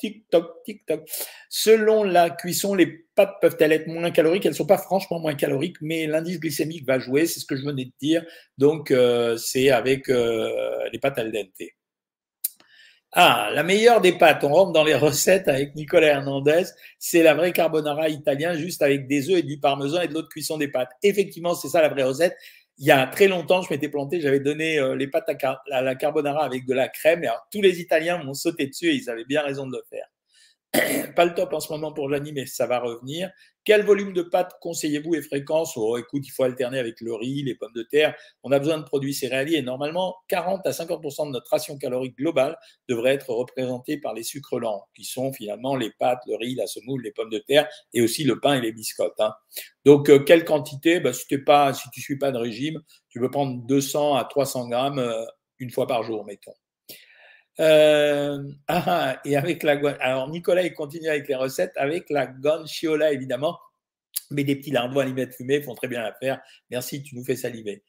[0.00, 1.08] TikTok, TikTok.
[1.48, 4.46] Selon la cuisson, les pâtes peuvent-elles être moins caloriques?
[4.46, 7.56] Elles ne sont pas franchement moins caloriques, mais l'indice glycémique va jouer, c'est ce que
[7.56, 8.24] je venais de dire.
[8.58, 11.70] Donc, euh, c'est avec euh, les pâtes al dente.
[13.12, 16.66] Ah, la meilleure des pâtes, on rentre dans les recettes avec Nicolas Hernandez,
[17.00, 20.22] c'est la vraie carbonara italien, juste avec des œufs et du parmesan et de l'eau
[20.22, 20.90] de cuisson des pâtes.
[21.02, 22.36] Effectivement, c'est ça la vraie recette
[22.80, 25.94] il y a très longtemps, je m'étais planté, j'avais donné euh, les pâtes à, la
[25.94, 27.22] carbonara avec de la crème.
[27.24, 30.06] Et tous les Italiens m'ont sauté dessus et ils avaient bien raison de le faire.
[31.16, 33.30] Pas le top en ce moment pour Janie, mais ça va revenir.
[33.64, 35.76] Quel volume de pâtes conseillez-vous et fréquence?
[35.76, 38.14] Oh, écoute, il faut alterner avec le riz, les pommes de terre.
[38.44, 42.16] On a besoin de produits céréaliers et normalement, 40 à 50% de notre ration calorique
[42.16, 42.56] globale
[42.88, 46.68] devrait être représentée par les sucres lents, qui sont finalement les pâtes, le riz, la
[46.68, 49.18] semoule, les pommes de terre et aussi le pain et les biscottes.
[49.18, 49.34] Hein.
[49.84, 51.00] Donc, euh, quelle quantité?
[51.00, 54.68] Bah, Si tu ne si suis pas de régime, tu peux prendre 200 à 300
[54.68, 55.24] grammes euh,
[55.58, 56.54] une fois par jour, mettons.
[57.60, 63.12] Euh, ah, et avec la alors Nicolas il continue avec les recettes avec la guanciola
[63.12, 63.58] évidemment,
[64.30, 66.40] mais des petits lardons à limette fumée font très bien l'affaire.
[66.70, 67.82] Merci, tu nous fais saliver.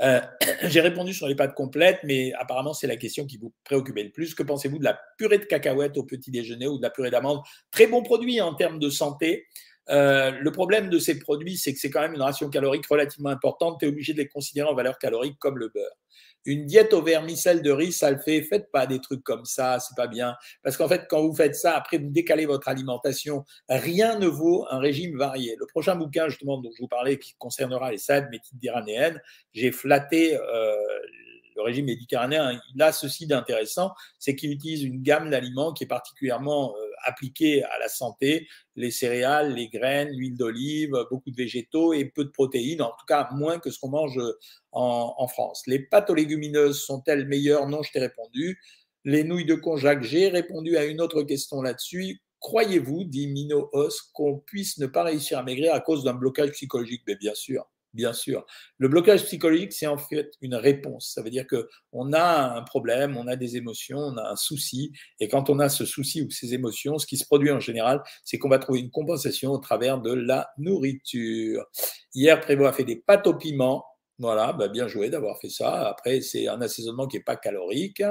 [0.00, 0.20] Euh,
[0.64, 4.10] j'ai répondu sur les pâtes complètes, mais apparemment c'est la question qui vous préoccupait le
[4.10, 4.34] plus.
[4.34, 7.40] Que pensez-vous de la purée de cacahuètes au petit déjeuner ou de la purée d'amande?
[7.70, 9.46] Très bon produit en termes de santé.
[9.90, 13.30] Euh, le problème de ces produits, c'est que c'est quand même une ration calorique relativement
[13.30, 13.78] importante.
[13.80, 15.96] Tu es obligé de les considérer en valeur calorique comme le beurre.
[16.44, 18.42] Une diète au vermicelle de riz, ça le fait.
[18.42, 20.34] Faites pas des trucs comme ça, c'est pas bien.
[20.62, 23.44] Parce qu'en fait, quand vous faites ça, après vous décalez votre alimentation.
[23.68, 25.56] Rien ne vaut un régime varié.
[25.58, 29.20] Le prochain bouquin, justement, dont je vous parlais, qui concernera les salades méditerranéennes,
[29.52, 30.74] j'ai flatté euh,
[31.58, 35.88] le régime méditerranéen, il a ceci d'intéressant, c'est qu'il utilise une gamme d'aliments qui est
[35.88, 41.92] particulièrement euh, appliquée à la santé, les céréales, les graines, l'huile d'olive, beaucoup de végétaux
[41.92, 44.20] et peu de protéines, en tout cas moins que ce qu'on mange
[44.72, 45.62] en, France.
[45.66, 47.68] Les pâtes aux légumineuses sont-elles meilleures?
[47.68, 48.58] Non, je t'ai répondu.
[49.04, 52.20] Les nouilles de konjac, j'ai répondu à une autre question là-dessus.
[52.40, 56.50] Croyez-vous, dit Mino Os, qu'on puisse ne pas réussir à maigrir à cause d'un blocage
[56.50, 57.02] psychologique?
[57.06, 58.44] Mais bien sûr bien sûr.
[58.78, 61.12] Le blocage psychologique, c'est en fait une réponse.
[61.14, 64.36] Ça veut dire que on a un problème, on a des émotions, on a un
[64.36, 67.60] souci, et quand on a ce souci ou ces émotions, ce qui se produit en
[67.60, 71.66] général, c'est qu'on va trouver une compensation au travers de la nourriture.
[72.14, 73.84] Hier, Prévost a fait des pâtes au piment.
[74.18, 75.88] Voilà, bah bien joué d'avoir fait ça.
[75.88, 78.02] Après, c'est un assaisonnement qui n'est pas calorique.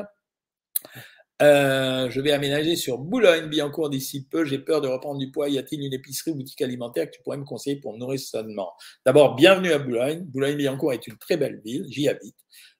[1.40, 4.44] Euh, je vais aménager sur Boulogne-Billancourt d'ici peu.
[4.44, 5.50] J'ai peur de reprendre du poids.
[5.50, 8.20] Y a-t-il une épicerie ou boutique alimentaire que tu pourrais me conseiller pour me nourrir
[8.20, 8.74] sainement?
[9.06, 10.22] D'abord, bienvenue à Boulogne.
[10.26, 11.86] Boulogne-Billancourt est une très belle ville.
[11.90, 12.36] J'y habite.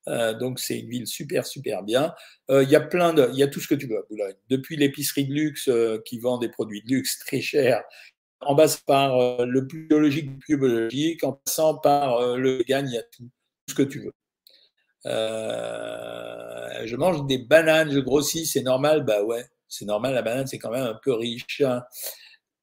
[0.08, 2.16] Euh, donc c'est une ville super super bien.
[2.50, 4.04] Euh, il y a plein de, il y a tout ce que tu veux à
[4.10, 4.36] Boulogne.
[4.50, 5.70] Depuis l'épicerie de luxe
[6.06, 7.84] qui vend des produits de luxe très chers,
[8.42, 12.98] en passant par le plus biologique plus biologique, en passant par le vegan, il y
[12.98, 13.30] a tout, tout
[13.70, 14.14] ce que tu veux.
[15.08, 19.04] Euh, je mange des bananes, je grossis, c'est normal?
[19.04, 21.64] Bah ouais, c'est normal, la banane, c'est quand même un peu riche.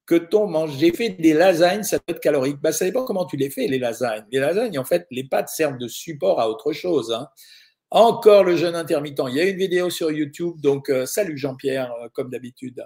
[0.07, 0.77] Que ton mange?
[0.79, 2.59] J'ai fait des lasagnes, ça peut être calorique.
[2.61, 4.25] Bah, ça dépend comment tu les fais, les lasagnes.
[4.31, 7.13] Les lasagnes, en fait, les pâtes servent de support à autre chose.
[7.13, 7.29] Hein.
[7.91, 9.23] Encore le jeûne intermittent.
[9.29, 12.85] Il y a une vidéo sur YouTube, donc euh, salut Jean-Pierre, euh, comme d'habitude.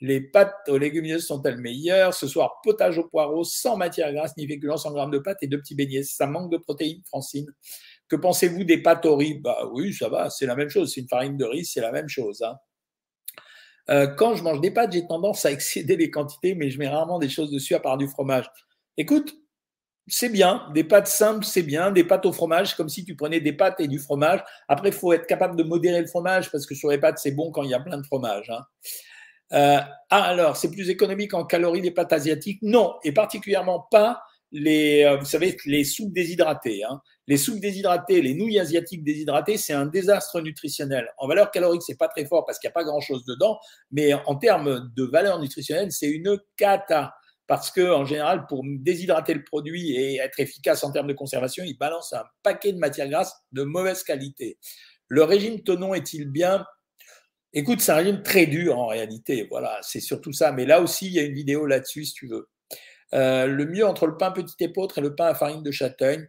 [0.00, 2.12] Les pâtes aux légumineuses sont-elles meilleures?
[2.12, 5.46] Ce soir, potage au poireau, sans matière grasse ni féculents, 100 grammes de pâtes et
[5.46, 6.02] deux petits beignets.
[6.02, 7.46] Ça manque de protéines, Francine.
[8.12, 9.38] Que pensez-vous des pâtes au riz?
[9.38, 10.92] Bah oui, ça va, c'est la même chose.
[10.92, 12.42] C'est une farine de riz, c'est la même chose.
[12.42, 12.56] Hein.
[13.88, 16.88] Euh, quand je mange des pâtes, j'ai tendance à excéder les quantités, mais je mets
[16.88, 18.50] rarement des choses dessus à part du fromage.
[18.98, 19.34] Écoute,
[20.06, 23.40] c'est bien, des pâtes simples, c'est bien, des pâtes au fromage, comme si tu prenais
[23.40, 24.44] des pâtes et du fromage.
[24.68, 27.32] Après, il faut être capable de modérer le fromage, parce que sur les pâtes, c'est
[27.32, 28.50] bon quand il y a plein de fromage.
[28.50, 28.62] Hein.
[29.54, 32.58] Euh, ah, alors, c'est plus économique en calories les pâtes asiatiques?
[32.60, 36.84] Non, et particulièrement pas les, euh, vous savez, les soupes déshydratées.
[36.84, 37.00] Hein.
[37.26, 41.08] Les soupes déshydratées, les nouilles asiatiques déshydratées, c'est un désastre nutritionnel.
[41.18, 43.58] En valeur calorique, c'est pas très fort parce qu'il n'y a pas grand-chose dedans,
[43.90, 47.14] mais en termes de valeur nutritionnelle, c'est une cata.
[47.46, 51.64] Parce que en général, pour déshydrater le produit et être efficace en termes de conservation,
[51.64, 54.58] il balance un paquet de matières grasses de mauvaise qualité.
[55.08, 56.64] Le régime Tonon est-il bien?
[57.52, 59.46] Écoute, c'est un régime très dur en réalité.
[59.50, 60.52] Voilà, c'est surtout ça.
[60.52, 62.48] Mais là aussi, il y a une vidéo là-dessus si tu veux.
[63.14, 66.28] Euh, le mieux entre le pain petit épeautre et le pain à farine de châtaigne,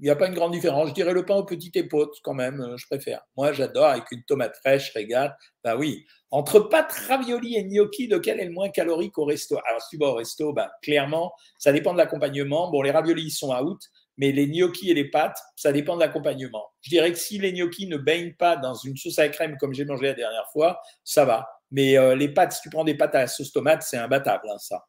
[0.00, 0.88] il n'y a pas une grande différence.
[0.88, 3.20] Je dirais le pain au petit épaule, quand même, euh, je préfère.
[3.36, 5.36] Moi, j'adore avec une tomate fraîche, régale.
[5.62, 6.06] Ben oui.
[6.30, 9.58] Entre pâtes ravioli et gnocchi, lequel est le moins calorique au resto?
[9.66, 12.70] Alors, si tu vas au resto, ben, clairement, ça dépend de l'accompagnement.
[12.70, 13.80] Bon, les raviolis, sont out,
[14.16, 16.64] mais les gnocchis et les pâtes, ça dépend de l'accompagnement.
[16.80, 19.74] Je dirais que si les gnocchis ne baignent pas dans une sauce à crème comme
[19.74, 21.46] j'ai mangé la dernière fois, ça va.
[21.70, 24.58] Mais euh, les pâtes, si tu prends des pâtes à sauce tomate, c'est imbattable, hein,
[24.58, 24.86] ça.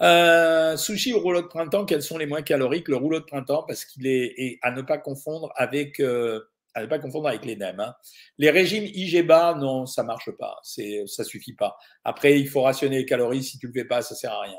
[0.00, 2.88] Euh, sushi au rouleau de printemps, quels sont les moins caloriques?
[2.88, 6.40] Le rouleau de printemps, parce qu'il est à ne pas confondre avec euh,
[6.74, 7.80] à ne pas confondre avec les nems.
[7.80, 7.94] Hein.
[8.38, 11.76] Les régimes IGBA, non, ça marche pas, c'est ça suffit pas.
[12.04, 13.42] Après, il faut rationner les calories.
[13.42, 14.58] Si tu le fais pas, ça sert à rien.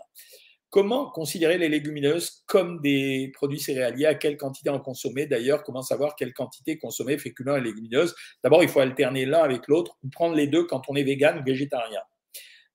[0.70, 4.06] Comment considérer les légumineuses comme des produits céréaliers?
[4.06, 5.26] À quelle quantité en consommer?
[5.26, 8.14] D'ailleurs, comment savoir quelle quantité consommer féculents et légumineuses?
[8.44, 11.40] D'abord, il faut alterner l'un avec l'autre ou prendre les deux quand on est vegan
[11.40, 12.02] ou végétarien.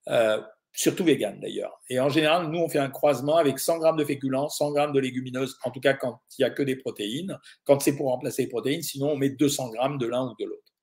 [0.09, 0.40] Euh,
[0.74, 1.80] surtout vegan d'ailleurs.
[1.88, 4.92] Et en général, nous, on fait un croisement avec 100 grammes de féculents, 100 grammes
[4.92, 8.06] de légumineuses, en tout cas quand il n'y a que des protéines, quand c'est pour
[8.06, 10.74] remplacer les protéines, sinon on met 200 grammes de l'un ou de l'autre.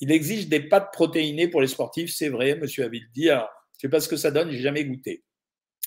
[0.00, 3.30] Il existe des pâtes protéinées pour les sportifs, c'est vrai, monsieur Avildi.
[3.30, 5.24] Alors, je ne sais pas ce que ça donne, j'ai jamais goûté.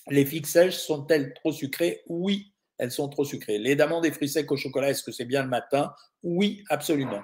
[0.09, 2.01] Les figues sèches sont-elles trop sucrées?
[2.07, 3.57] Oui, elles sont trop sucrées.
[3.57, 5.93] Les d'amandes des fruits secs au chocolat, est-ce que c'est bien le matin?
[6.23, 7.21] Oui, absolument.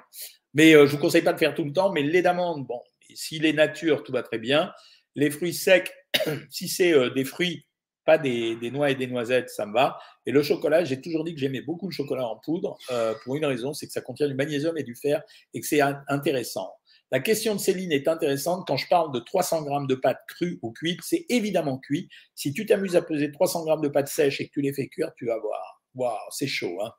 [0.53, 2.67] Mais euh, je ne vous conseille pas de faire tout le temps, mais les d'amandes,
[2.67, 2.81] bon,
[3.13, 4.71] s'il est nature, tout va très bien.
[5.15, 5.91] Les fruits secs,
[6.49, 7.65] si c'est euh, des fruits,
[8.05, 9.99] pas des, noix et des noisettes, ça me va.
[10.25, 13.35] Et le chocolat, j'ai toujours dit que j'aimais beaucoup le chocolat en poudre euh, pour
[13.35, 16.73] une raison, c'est que ça contient du magnésium et du fer et que c'est intéressant.
[17.11, 18.65] La question de Céline est intéressante.
[18.65, 22.07] Quand je parle de 300 grammes de pâtes crues ou cuites, c'est évidemment cuit.
[22.35, 24.87] Si tu t'amuses à peser 300 grammes de pâtes sèches et que tu les fais
[24.87, 25.83] cuire, tu vas voir.
[25.93, 26.79] Waouh, c'est chaud.
[26.81, 26.93] Hein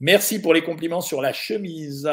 [0.00, 2.10] Merci pour les compliments sur la chemise.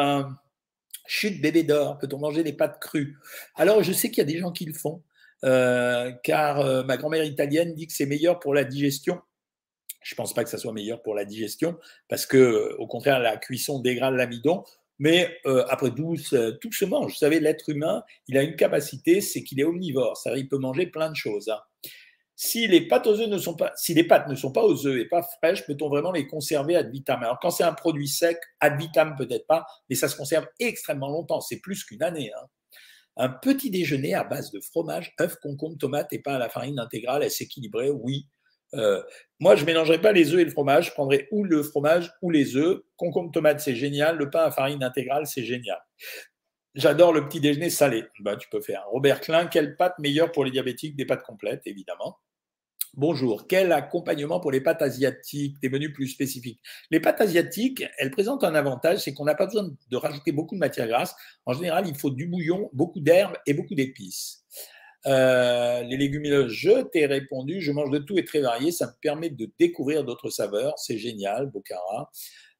[1.07, 3.17] Chute bébé d'or, peut-on manger des pâtes crues?
[3.55, 5.03] Alors, je sais qu'il y a des gens qui le font.
[5.45, 9.19] Euh, car euh, ma grand-mère italienne dit que c'est meilleur pour la digestion.
[10.01, 13.19] Je ne pense pas que ça soit meilleur pour la digestion, parce que au contraire,
[13.19, 14.63] la cuisson dégrade l'amidon.
[14.97, 16.17] Mais euh, après tout,
[16.61, 17.13] tout se mange.
[17.13, 20.17] Vous savez, l'être humain, il a une capacité, c'est qu'il est omnivore.
[20.17, 21.47] Ça, il peut manger plein de choses.
[21.47, 21.59] Hein.
[22.35, 24.85] Si les pâtes aux œufs ne sont pas, si les pâtes ne sont pas aux
[24.87, 27.21] œufs et pas fraîches, peut-on vraiment les conserver ad vitam?
[27.23, 31.09] Alors quand c'est un produit sec, ad vitam peut-être pas, mais ça se conserve extrêmement
[31.09, 31.41] longtemps.
[31.41, 32.31] C'est plus qu'une année.
[32.33, 32.45] Hein.
[33.17, 36.79] Un petit déjeuner à base de fromage, œufs, concombre, tomate et pain à la farine
[36.79, 38.27] intégrale, est-ce équilibré Oui.
[38.75, 39.01] Euh,
[39.39, 40.87] moi, je ne mélangerai pas les œufs et le fromage.
[40.87, 42.81] Je prendrai ou le fromage ou les œufs.
[42.97, 44.17] Concombre, tomate, c'est génial.
[44.17, 45.79] Le pain à farine intégrale, c'est génial.
[46.75, 48.03] J'adore le petit déjeuner salé.
[48.19, 48.85] Bah, tu peux faire.
[48.89, 52.17] Robert Klein, quelle pâte meilleure pour les diabétiques Des pâtes complètes, évidemment.
[52.95, 58.09] Bonjour, quel accompagnement pour les pâtes asiatiques, des menus plus spécifiques Les pâtes asiatiques, elles
[58.09, 61.15] présentent un avantage, c'est qu'on n'a pas besoin de rajouter beaucoup de matière grasse.
[61.45, 64.43] En général, il faut du bouillon, beaucoup d'herbes et beaucoup d'épices.
[65.05, 68.93] Euh, les légumineuses, je t'ai répondu, je mange de tout et très varié, ça me
[69.01, 72.11] permet de découvrir d'autres saveurs, c'est génial, Bocara.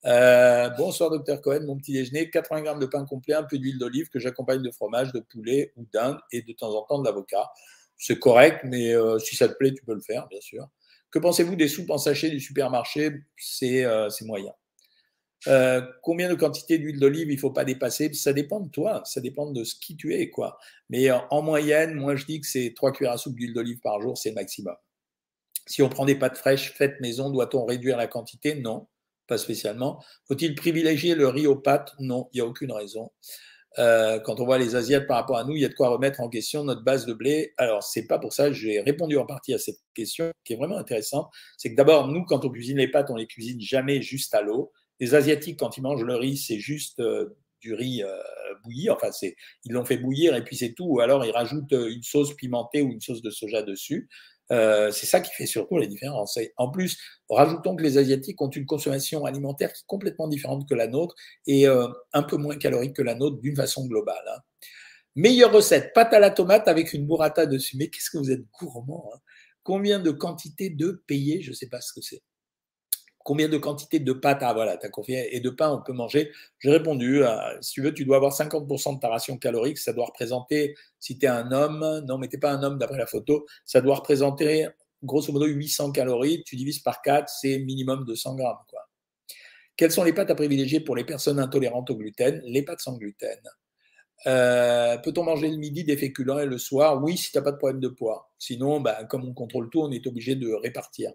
[0.06, 1.66] Euh, bonsoir, docteur Cohen.
[1.66, 4.72] Mon petit déjeuner 80 grammes de pain complet, un peu d'huile d'olive que j'accompagne de
[4.72, 7.52] fromage, de poulet ou d'Inde et de temps en temps de l'avocat.
[8.00, 10.68] C'est correct, mais euh, si ça te plaît, tu peux le faire, bien sûr.
[11.12, 13.12] Que pensez-vous des soupes en sachet du supermarché?
[13.38, 14.54] C'est euh, moyen.
[16.02, 18.12] combien de quantité d'huile d'olive il faut pas dépasser?
[18.14, 20.32] Ça dépend de toi, ça dépend de ce qui tu es.
[20.32, 20.58] quoi.
[20.90, 24.02] Mais en moyenne, moi je dis que c'est 3 cuillères à soupe d'huile d'olive par
[24.02, 24.76] jour, c'est le maximum.
[25.68, 28.56] Si on prend des pâtes fraîches faites maison, doit-on réduire la quantité?
[28.56, 28.88] Non
[29.30, 30.04] pas spécialement.
[30.28, 31.94] Faut-il privilégier le riz aux pâtes?
[32.00, 33.12] Non, il n'y a aucune raison.
[33.78, 35.90] Euh, quand on voit les Asiates par rapport à nous, il y a de quoi
[35.90, 37.54] remettre en question notre base de blé.
[37.58, 40.56] Alors, c'est pas pour ça que j'ai répondu en partie à cette question qui est
[40.56, 41.30] vraiment intéressante.
[41.58, 44.42] C'est que d'abord, nous, quand on cuisine les pâtes, on les cuisine jamais juste à
[44.42, 44.72] l'eau.
[45.00, 48.18] Les Asiatiques, quand ils mangent le riz, c'est juste euh, du riz euh,
[48.64, 48.90] bouilli.
[48.90, 50.86] Enfin, c'est, ils l'ont fait bouillir et puis c'est tout.
[50.86, 54.10] Ou alors, ils rajoutent une sauce pimentée ou une sauce de soja dessus.
[54.52, 56.40] Euh, c'est ça qui fait surtout la différence.
[56.58, 56.98] en plus,
[57.30, 61.16] rajoutons que les Asiatiques ont une consommation alimentaire qui est complètement différente que la nôtre
[61.46, 64.24] et euh, un peu moins calorique que la nôtre d'une façon globale.
[64.28, 64.40] Hein.
[65.16, 67.78] Meilleure recette, pâte à la tomate avec une burrata dessus.
[67.78, 69.20] Mais qu'est-ce que vous êtes gourmand hein
[69.64, 72.24] Combien de quantité de payer Je ne sais pas ce que c'est.
[73.24, 74.80] Combien de quantité de pâte Ah voilà.
[75.10, 76.32] Et de pain, on peut manger.
[76.60, 79.78] J'ai répondu, euh, si tu veux, tu dois avoir 50% de ta ration calorique.
[79.78, 82.98] Ça doit représenter, si tu es un homme, non, mais tu pas un homme d'après
[82.98, 84.68] la photo, ça doit représenter
[85.04, 86.44] grosso modo 800 calories.
[86.46, 88.58] Tu divises par 4, c'est minimum 200 grammes.
[88.70, 88.90] Quoi.
[89.76, 92.42] Quelles sont les pâtes à privilégier pour les personnes intolérantes au gluten?
[92.46, 93.40] Les pâtes sans gluten.
[94.28, 97.02] Euh, peut-on manger le midi des féculents et le soir?
[97.02, 98.30] Oui, si tu n'as pas de problème de poids.
[98.38, 101.12] Sinon, ben, comme on contrôle tout, on est obligé de répartir.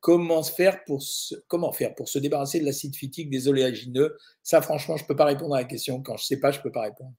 [0.00, 4.16] Comment faire pour se, comment faire pour se débarrasser de l'acide phytique des oléagineux?
[4.42, 6.02] Ça, franchement, je ne peux pas répondre à la question.
[6.02, 7.12] Quand je ne sais pas, je ne peux pas répondre.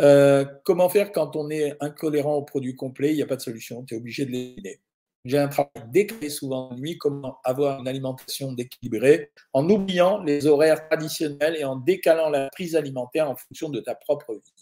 [0.00, 3.40] Euh, comment faire quand on est incolérant aux produits complets Il n'y a pas de
[3.40, 3.84] solution.
[3.84, 4.80] Tu es obligé de l'éliminer.
[5.24, 10.46] J'ai un travail décrit souvent de nuit, comment avoir une alimentation déquilibrée en oubliant les
[10.46, 14.57] horaires traditionnels et en décalant la prise alimentaire en fonction de ta propre vie.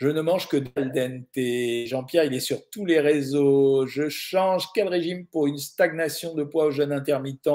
[0.00, 1.86] Je ne mange que d'Aldente.
[1.86, 3.86] Jean-Pierre, il est sur tous les réseaux.
[3.86, 4.68] Je change.
[4.74, 7.50] Quel régime pour une stagnation de poids au jeûne intermittent?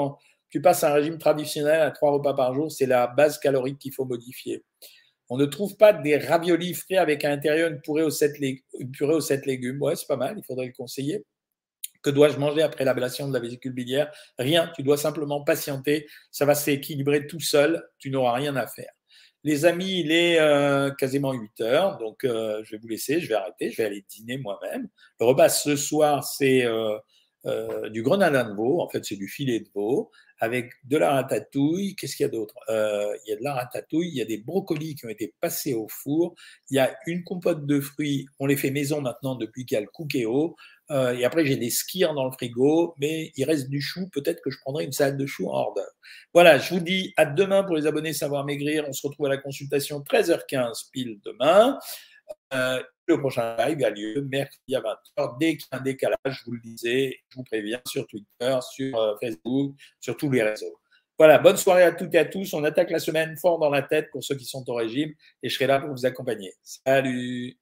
[0.48, 2.70] Tu passes un régime traditionnel à trois repas par jour.
[2.70, 4.64] C'est la base calorique qu'il faut modifier.
[5.28, 9.82] On ne trouve pas des raviolis frais avec à l'intérieur une purée aux sept, légumes.
[9.82, 10.36] Ouais, c'est pas mal.
[10.38, 11.24] Il faudrait le conseiller.
[12.00, 14.12] Que dois-je manger après l'ablation de la vésicule biliaire?
[14.38, 14.70] Rien.
[14.76, 16.06] Tu dois simplement patienter.
[16.30, 17.84] Ça va s'équilibrer tout seul.
[17.98, 18.92] Tu n'auras rien à faire.
[19.46, 23.28] Les amis, il est euh, quasiment 8 heures, donc euh, je vais vous laisser, je
[23.28, 24.88] vais arrêter, je vais aller dîner moi-même.
[25.20, 29.60] Le repas ce soir, c'est euh, du grenadin de veau, en fait c'est du filet
[29.60, 31.94] de veau, avec de la ratatouille.
[31.94, 32.56] Qu'est-ce qu'il y a d'autre?
[32.68, 35.74] Il y a de la ratatouille, il y a des brocolis qui ont été passés
[35.74, 36.34] au four,
[36.70, 39.78] il y a une compote de fruits, on les fait maison maintenant depuis qu'il y
[39.78, 40.56] a le cookéo,
[40.90, 44.08] euh, et après, j'ai des skiers dans le frigo, mais il reste du chou.
[44.12, 45.90] Peut-être que je prendrai une salade de chou en hors d'œuvre.
[46.32, 48.84] Voilà, je vous dis à demain pour les abonnés Savoir Maigrir.
[48.88, 51.78] On se retrouve à la consultation 13h15 pile demain.
[52.54, 55.38] Euh, le prochain live a lieu mercredi à 20h.
[55.38, 58.58] Dès qu'il y a un décalage, je vous le disais, je vous préviens sur Twitter,
[58.70, 60.80] sur euh, Facebook, sur tous les réseaux.
[61.18, 62.52] Voilà, bonne soirée à toutes et à tous.
[62.52, 65.48] On attaque la semaine fort dans la tête pour ceux qui sont au régime et
[65.48, 66.52] je serai là pour vous accompagner.
[66.62, 67.56] Salut